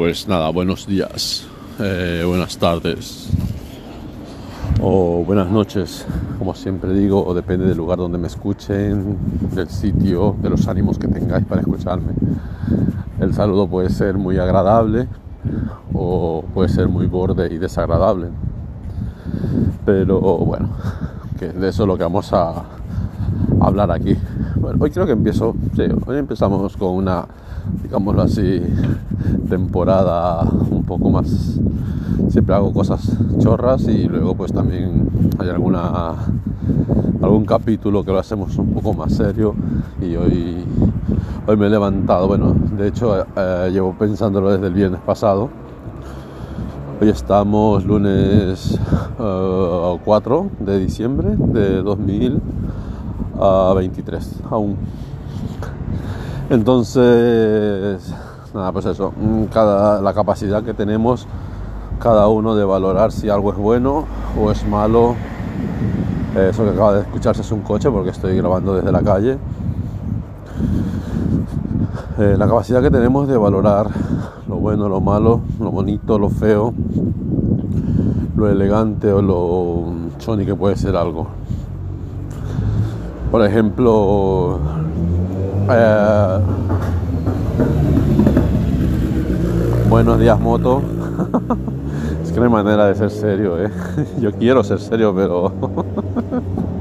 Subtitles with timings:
[0.00, 1.46] Pues nada, buenos días,
[1.78, 3.28] eh, buenas tardes
[4.80, 6.06] o buenas noches,
[6.38, 9.18] como siempre digo, o depende del lugar donde me escuchen,
[9.54, 12.14] del sitio, de los ánimos que tengáis para escucharme.
[13.20, 15.06] El saludo puede ser muy agradable
[15.92, 18.28] o puede ser muy borde y desagradable.
[19.84, 20.70] Pero bueno,
[21.38, 22.64] que de eso es lo que vamos a
[23.60, 24.16] hablar aquí.
[24.56, 27.26] Bueno, hoy creo que empiezo, sí, hoy empezamos con una,
[27.82, 28.62] digámoslo así,
[29.48, 31.58] temporada un poco más.
[32.28, 35.08] Siempre hago cosas chorras y luego pues también
[35.38, 36.14] hay alguna
[37.22, 39.54] algún capítulo que lo hacemos un poco más serio
[40.00, 40.64] y hoy
[41.46, 45.48] hoy me he levantado, bueno, de hecho eh, llevo pensándolo desde el viernes pasado.
[47.00, 48.78] Hoy estamos lunes
[49.16, 50.00] 4 eh,
[50.64, 54.76] de diciembre de 2023 aún.
[56.50, 58.12] Entonces,
[58.52, 61.28] nada, pues eso, mm, la capacidad que tenemos
[62.00, 64.04] cada uno de valorar si algo es bueno
[64.36, 65.14] o es malo.
[66.34, 69.38] Eso que acaba de escucharse es un coche porque estoy grabando desde la calle.
[72.18, 73.86] Eh, la capacidad que tenemos de valorar
[74.48, 76.74] lo bueno, lo malo, lo bonito, lo feo,
[78.36, 79.84] lo elegante o lo
[80.18, 81.28] choni que puede ser algo.
[83.30, 84.58] Por ejemplo,
[85.72, 86.38] eh,
[89.88, 90.82] Buenos días, moto.
[92.22, 93.70] es que no hay manera de ser serio, ¿eh?
[94.20, 95.52] Yo quiero ser serio, pero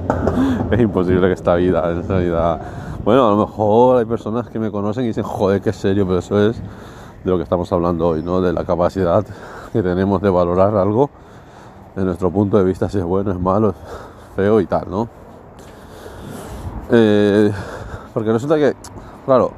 [0.70, 2.60] es imposible que esta vida, en realidad.
[3.04, 6.18] Bueno, a lo mejor hay personas que me conocen y dicen, joder, qué serio, pero
[6.18, 8.40] eso es de lo que estamos hablando hoy, ¿no?
[8.40, 9.24] De la capacidad
[9.72, 11.10] que tenemos de valorar algo
[11.94, 13.76] de nuestro punto de vista, si es bueno, es malo, es
[14.34, 15.08] feo y tal, ¿no?
[16.90, 17.52] Eh,
[18.14, 18.74] porque resulta que,
[19.26, 19.50] claro,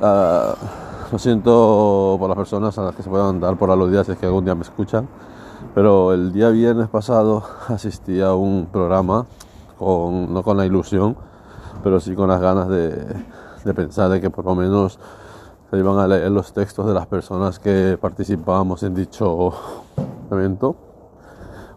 [0.00, 4.12] uh, lo siento por las personas a las que se puedan dar por aludidas si
[4.12, 5.08] es que algún día me escuchan.
[5.74, 9.26] Pero el día viernes pasado asistí a un programa,
[9.78, 11.16] con, no con la ilusión,
[11.82, 12.90] pero sí con las ganas de,
[13.64, 14.98] de pensar de que por lo menos
[15.70, 19.52] se iban a leer los textos de las personas que participábamos en dicho
[20.30, 20.76] evento,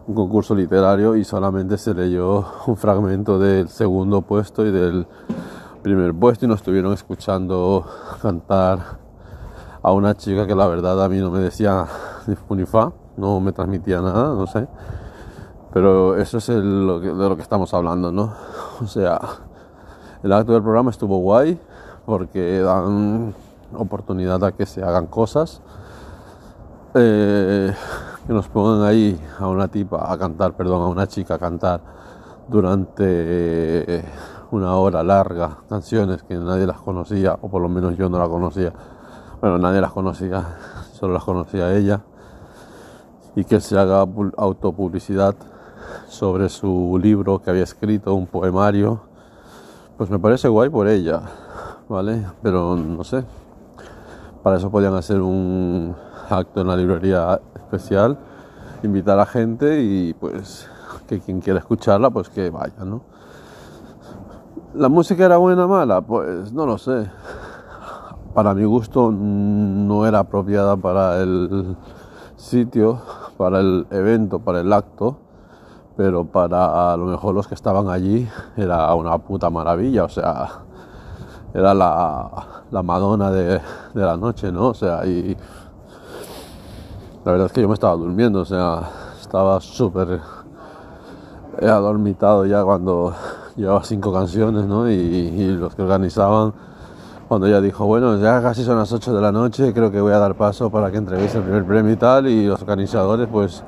[0.06, 5.06] un concurso literario, y solamente se leyó un fragmento del segundo puesto y del
[5.84, 7.84] primer puesto y nos estuvieron escuchando
[8.22, 8.78] cantar
[9.82, 11.86] a una chica que la verdad a mí no me decía
[12.48, 14.66] ni fa, no me transmitía nada, no sé.
[15.74, 18.32] Pero eso es de lo que estamos hablando, ¿no?
[18.80, 19.20] O sea,
[20.22, 21.60] el acto del programa estuvo guay
[22.06, 23.34] porque dan
[23.76, 25.60] oportunidad a que se hagan cosas.
[26.94, 27.74] Eh,
[28.26, 31.80] que nos pongan ahí a una tipa a cantar, perdón, a una chica a cantar
[32.48, 34.02] durante
[34.54, 38.28] una hora larga canciones que nadie las conocía, o por lo menos yo no la
[38.28, 38.72] conocía
[39.44, 40.56] bueno, nadie las conocía,
[40.94, 42.00] solo las conocía ella,
[43.36, 44.06] y que se haga
[44.38, 45.34] autopublicidad
[46.08, 49.00] sobre su libro que había escrito, un poemario,
[49.98, 51.20] pues me parece guay por ella,
[51.90, 52.24] ¿vale?
[52.42, 53.22] Pero no sé,
[54.42, 55.94] para eso podían hacer un
[56.30, 58.16] acto en la librería especial,
[58.82, 60.70] invitar a gente y pues
[61.06, 63.02] que quien quiera escucharla, pues que vaya, ¿no?
[64.74, 66.00] ¿La música era buena o mala?
[66.00, 67.08] Pues no lo sé
[68.34, 71.76] para mi gusto no era apropiada para el
[72.36, 73.00] sitio,
[73.38, 75.18] para el evento, para el acto,
[75.96, 80.48] pero para a lo mejor los que estaban allí era una puta maravilla, o sea,
[81.54, 83.60] era la, la Madonna de,
[83.94, 84.70] de, la noche, ¿no?
[84.70, 85.36] O sea, y
[87.24, 90.20] la verdad es que yo me estaba durmiendo, o sea, estaba súper
[91.62, 93.14] adormitado ya cuando
[93.56, 94.90] llevaba cinco canciones, ¿no?
[94.90, 96.52] Y, y los que organizaban
[97.28, 100.12] cuando ella dijo, bueno, ya casi son las 8 de la noche, creo que voy
[100.12, 103.62] a dar paso para que entreviste el primer premio y tal, y los organizadores, pues,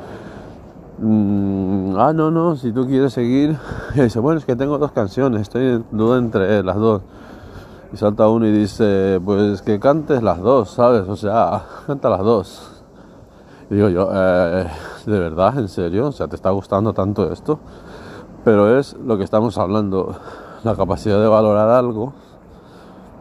[0.99, 3.57] mmm, ah, no, no, si tú quieres seguir,
[3.95, 7.03] y dice, bueno, es que tengo dos canciones, estoy en duda entre las dos.
[7.93, 11.09] Y salta uno y dice, pues que cantes las dos, ¿sabes?
[11.09, 12.71] O sea, canta las dos.
[13.71, 14.67] Y digo yo, eh,
[15.07, 15.59] ¿de verdad?
[15.59, 16.09] ¿En serio?
[16.09, 17.59] O sea, ¿te está gustando tanto esto?
[18.47, 20.15] Pero es lo que estamos hablando,
[20.63, 22.15] la capacidad de valorar algo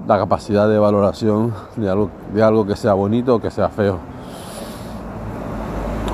[0.08, 3.98] la capacidad de valoración de algo, de algo que sea bonito o que sea feo.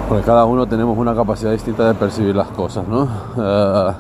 [0.08, 3.04] Porque cada uno tenemos una capacidad distinta de percibir las cosas, ¿no?
[3.36, 3.94] Uh,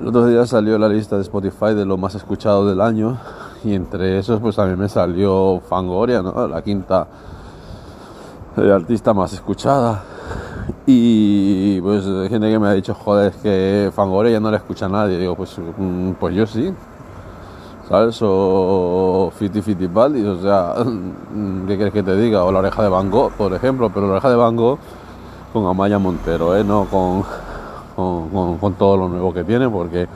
[0.00, 3.18] el otro día salió la lista de Spotify de lo más escuchado del año
[3.64, 6.22] y entre esos pues mí me salió Fangoria.
[6.22, 7.06] La quinta
[8.56, 10.02] eh, artista más escuchada.
[10.86, 14.56] Y pues hay gente que me ha dicho, joder, es que Fangoria ya no la
[14.56, 15.18] escucha nadie.
[15.18, 16.72] digo, pues, mm, pues yo sí,
[17.88, 18.18] ¿sabes?
[18.22, 20.74] O Fiti Fiti Paldis, o sea,
[21.66, 22.44] ¿qué quieres que te diga?
[22.44, 24.78] O la oreja de Van Gogh, por ejemplo, pero la oreja de Van Gogh
[25.52, 26.64] con Amaya Montero, ¿eh?
[26.64, 27.24] No con,
[27.96, 30.08] con, con todo lo nuevo que tiene, porque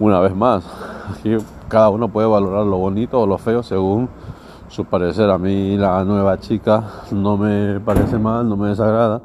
[0.00, 0.64] una vez más,
[1.10, 1.36] aquí
[1.68, 4.08] cada uno puede valorar lo bonito o lo feo según
[4.68, 5.30] su parecer.
[5.30, 9.20] A mí la nueva chica no me parece mal, no me desagrada,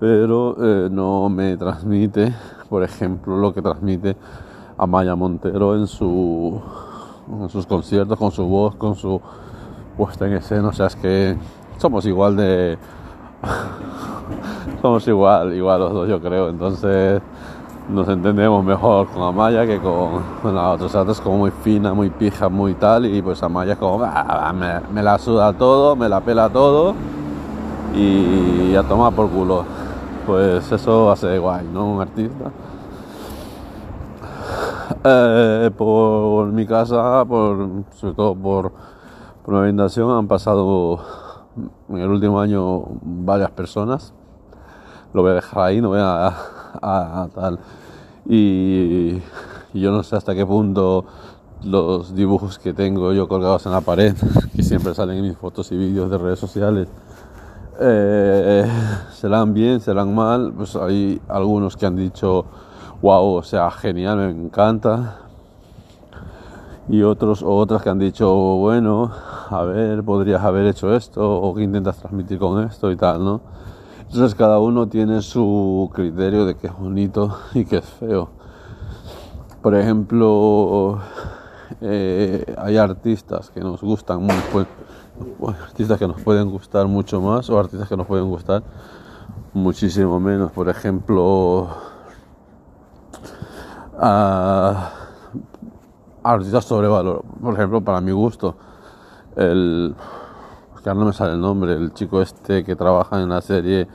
[0.00, 2.34] pero eh, no me transmite,
[2.70, 4.16] por ejemplo, lo que transmite
[4.78, 6.58] Amaya Montero en, su,
[7.48, 9.20] sus conciertos, con su voz, con su
[9.98, 10.68] puesta en escena.
[10.68, 11.36] O sea, es que
[11.76, 12.78] somos igual de...
[14.82, 16.48] somos igual, igual los dos, yo creo.
[16.48, 17.20] Entonces
[17.90, 20.22] nos entendemos mejor con Amaya que con,
[20.54, 20.86] la otra.
[20.86, 23.04] O es como muy fina, muy pija, muy tal.
[23.04, 26.94] Y pues Amaya es como, ah, me, la suda todo, me la pela todo.
[27.94, 29.79] Y a tomar por culo.
[30.26, 31.92] Pues eso hace guay, ¿no?
[31.92, 32.52] Un artista.
[35.04, 38.72] Eh, por mi casa, por, sobre todo por,
[39.44, 41.00] por mi orientación, han pasado
[41.88, 44.12] en el último año varias personas.
[45.12, 47.58] Lo voy a dejar ahí, no voy a, tal
[48.28, 49.20] y,
[49.74, 51.04] yo no sé hasta qué punto
[51.62, 54.14] los dibujos que tengo yo colgados en la pared,
[54.56, 56.88] que siempre salen en mis fotos y vídeos de redes sociales,
[57.80, 58.66] eh,
[59.12, 60.52] serán bien, serán mal.
[60.56, 62.44] Pues hay algunos que han dicho,
[63.02, 65.16] wow, o sea, genial, me encanta.
[66.88, 69.10] Y otros o otras que han dicho, bueno,
[69.48, 73.40] a ver, podrías haber hecho esto, o que intentas transmitir con esto y tal, ¿no?
[74.00, 78.30] Entonces cada uno tiene su criterio de qué es bonito y qué es feo.
[79.62, 80.98] Por ejemplo,
[81.80, 84.66] eh, hay artistas que nos gustan mucho,
[85.46, 88.62] artistas que nos pueden gustar mucho más o artistas que nos pueden gustar
[89.52, 90.52] muchísimo menos.
[90.52, 91.68] Por ejemplo,
[96.22, 97.22] artistas sobrevalor.
[97.40, 98.56] Por ejemplo, para mi gusto,
[99.36, 99.94] el
[100.82, 103.86] que ahora no me sale el nombre, el chico este que trabaja en la serie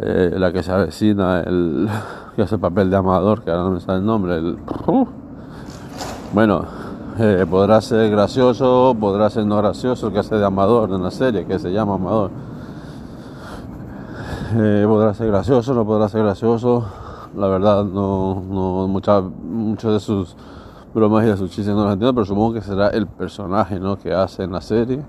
[0.00, 1.88] eh, La que se avecina, el
[2.36, 4.58] que hace el papel de Amador, que ahora no me sale el nombre, el...
[6.32, 6.64] Bueno,
[7.50, 11.58] podrá ser gracioso, podrá ser no gracioso, que hace de Amador en la serie, que
[11.58, 12.30] se llama Amador.
[14.56, 16.84] Eh, podrá ser gracioso, no podrá ser gracioso.
[17.36, 20.36] La verdad, no, no muchos de sus
[20.94, 23.96] bromas y de sus chistes no los entiendo, pero supongo que será el personaje ¿no?
[23.96, 25.00] que hace en la serie.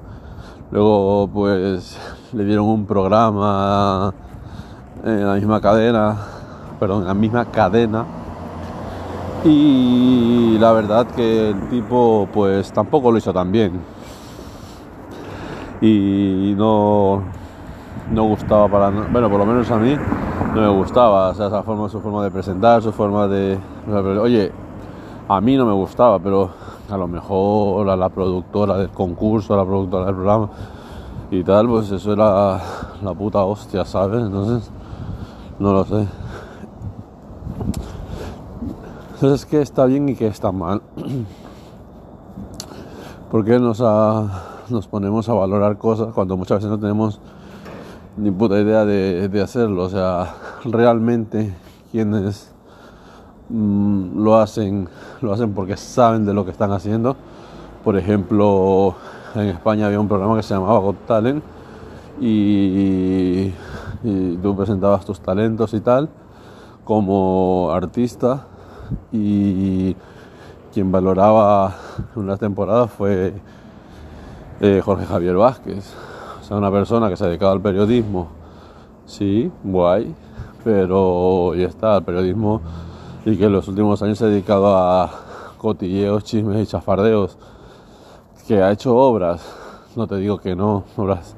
[0.71, 1.97] Luego pues
[2.33, 4.13] le dieron un programa
[5.03, 6.17] en la misma cadena,
[6.79, 8.05] perdón, en la misma cadena.
[9.45, 13.79] Y la verdad que el tipo pues tampoco lo hizo tan bien.
[15.81, 17.21] Y no,
[18.11, 19.95] no gustaba para bueno por lo menos a mí
[20.53, 23.59] no me gustaba o sea esa forma su forma de presentar su forma de
[24.21, 24.51] oye
[25.27, 26.49] a mí no me gustaba pero
[26.89, 30.49] a lo mejor a la productora del concurso, a la productora del programa
[31.31, 32.61] y tal, pues eso era
[33.01, 34.23] la puta hostia, ¿sabes?
[34.23, 34.71] Entonces,
[35.59, 36.07] no lo sé.
[39.15, 40.81] Entonces, ¿qué está bien y qué está mal?
[43.31, 43.81] porque nos,
[44.69, 47.19] nos ponemos a valorar cosas cuando muchas veces no tenemos
[48.17, 49.83] ni puta idea de, de hacerlo?
[49.83, 51.53] O sea, realmente
[51.91, 52.55] quienes
[53.47, 54.89] Mm, lo hacen
[55.21, 57.15] lo hacen porque saben de lo que están haciendo
[57.83, 58.95] por ejemplo
[59.35, 61.43] en España había un programa que se llamaba Got Talent
[62.19, 63.51] y,
[64.41, 66.09] tú presentabas tus talentos y tal
[66.85, 68.47] como artista
[69.11, 69.95] y
[70.73, 71.75] quien valoraba
[72.15, 73.33] una temporada fue
[74.61, 75.93] eh, Jorge Javier Vázquez.
[76.41, 78.27] O sea una persona que se dedicaba al periodismo.
[79.05, 80.15] Sí guay
[80.65, 82.59] pero ya está el periodismo
[83.23, 85.11] y que en los últimos años se ha dedicado a
[85.59, 87.37] cotilleos, chismes y chafardeos,
[88.47, 89.45] que ha hecho obras,
[89.95, 91.35] no te digo que no, obras.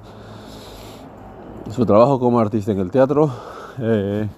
[1.72, 3.30] Su trabajo como artista en el teatro
[3.80, 4.30] eh,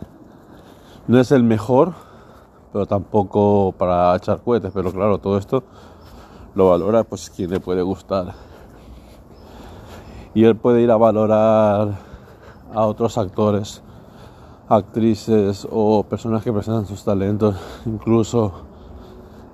[1.07, 1.93] no es el mejor,
[2.71, 5.63] pero tampoco para echar cohetes, pero claro, todo esto
[6.55, 8.33] lo valora pues quien le puede gustar.
[10.33, 11.97] Y él puede ir a valorar
[12.73, 13.81] a otros actores
[14.67, 18.51] actrices o personas que presentan sus talentos, incluso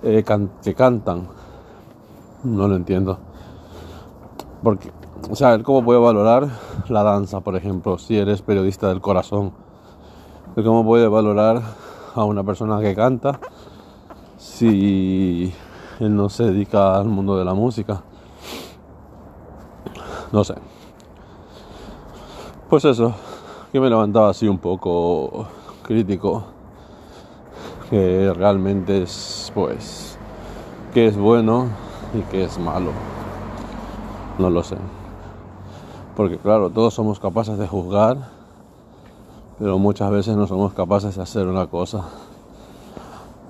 [0.04, 0.24] eh,
[0.62, 1.28] que cantan.
[2.44, 3.18] No lo entiendo.
[4.62, 4.92] Porque,
[5.30, 6.50] o sea, ¿cómo puede valorar
[6.90, 9.54] la danza, por ejemplo, si eres periodista del corazón?
[10.56, 11.62] ¿Cómo puede valorar
[12.16, 13.40] a una persona que canta
[14.38, 15.54] si
[16.00, 18.02] él no se dedica al mundo de la música?
[20.32, 20.56] No sé.
[22.70, 23.14] Pues eso,
[23.72, 25.48] que me levantaba así un poco
[25.84, 26.46] crítico,
[27.90, 30.18] que realmente es pues
[30.94, 31.68] qué es bueno
[32.14, 32.92] y qué es malo.
[34.40, 34.78] No lo sé.
[36.16, 38.35] Porque claro, todos somos capaces de juzgar,
[39.58, 42.04] pero muchas veces no somos capaces de hacer una cosa.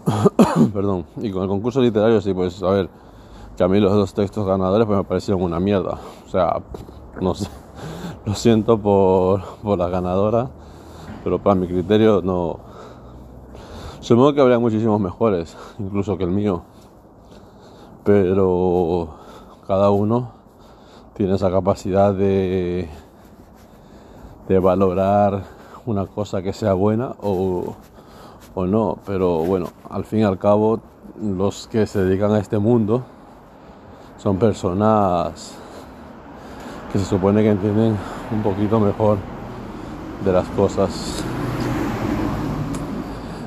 [0.73, 1.05] Perdón.
[1.17, 2.89] Y con el concurso literario sí, pues a ver,
[3.57, 5.97] que a mí los dos textos ganadores pues me parecieron una mierda.
[6.25, 6.61] O sea,
[7.19, 7.49] no sé.
[8.25, 10.49] Lo siento por, por la ganadora,
[11.23, 12.59] pero para mi criterio no.
[13.99, 16.63] Supongo que habría muchísimos mejores, incluso que el mío.
[18.03, 19.09] Pero
[19.67, 20.31] cada uno
[21.13, 22.89] tiene esa capacidad de,
[24.47, 25.54] de valorar
[25.85, 27.75] una cosa que sea buena o,
[28.53, 28.97] o no.
[29.05, 30.79] Pero bueno, al fin y al cabo,
[31.21, 33.03] los que se dedican a este mundo
[34.17, 35.55] son personas
[36.91, 37.97] que se supone que entienden
[38.31, 39.17] un poquito mejor
[40.23, 41.23] de las cosas.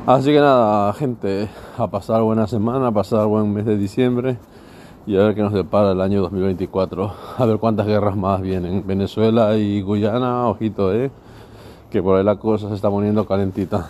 [0.06, 4.38] Así que nada, gente, a pasar buena semana, a pasar buen mes de diciembre
[5.06, 7.12] y a ver qué nos depara el año 2024.
[7.38, 8.86] A ver cuántas guerras más vienen.
[8.86, 11.10] Venezuela y Guyana, ojito, eh,
[11.90, 13.88] que por ahí la cosa se está poniendo calentita.